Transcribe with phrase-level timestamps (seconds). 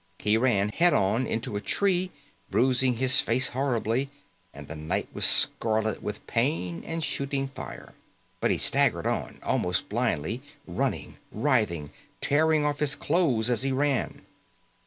[0.17, 2.09] He ran head on into a tree,
[2.49, 4.09] bruising his face horribly,
[4.51, 7.93] and the night was scarlet with pain and shooting fire.
[8.39, 14.25] But he staggered on, almost blindly, running, writhing, tearing off his clothes as he ran.